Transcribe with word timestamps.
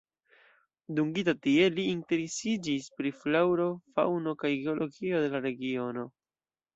Dungita 0.99 1.33
tie, 1.47 1.67
li 1.75 1.83
interesiĝis 1.89 2.87
pri 3.01 3.11
flaŭro, 3.17 3.67
faŭno 3.99 4.33
kaj 4.45 4.51
geologio 4.65 5.21
de 5.27 5.31
la 5.35 5.43
regiono. 5.49 6.07